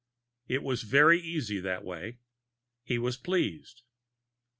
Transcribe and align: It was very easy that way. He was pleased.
It 0.47 0.63
was 0.63 0.81
very 0.81 1.19
easy 1.21 1.59
that 1.59 1.83
way. 1.85 2.17
He 2.83 2.97
was 2.97 3.17
pleased. 3.17 3.83